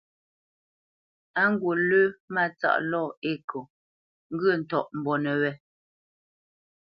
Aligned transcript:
A 1.41 1.43
ghǔt 1.59 1.77
lə́ 1.89 2.05
Mátsáʼ 2.33 2.77
lɔ 2.91 3.01
Ekô 3.31 3.61
ŋgyə̌ 4.33 4.53
ntɔ́ʼmbónə̄ 4.61 5.33
wé. 5.41 5.51